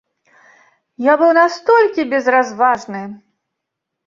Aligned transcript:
Я 1.11 1.17
быў 1.23 1.31
настолькі 1.39 2.07
безразважны! 2.15 3.03